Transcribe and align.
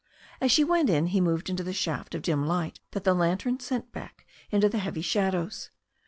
As 0.41 0.51
she 0.51 0.63
went 0.63 0.89
in 0.89 1.05
he 1.05 1.21
moved 1.21 1.47
into 1.47 1.61
the 1.63 1.73
shaft 1.73 2.15
of 2.15 2.23
dim 2.23 2.43
light 2.47 2.79
that 2.89 3.03
the 3.03 3.13
lantern 3.13 3.59
sent 3.59 3.91
back 3.91 4.25
into 4.49 4.67
the 4.67 4.79
heavy 4.79 5.03
shadows. 5.03 5.69